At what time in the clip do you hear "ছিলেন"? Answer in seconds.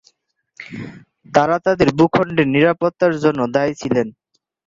3.81-4.07